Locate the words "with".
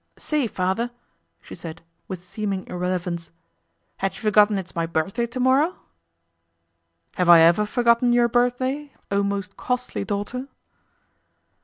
2.07-2.23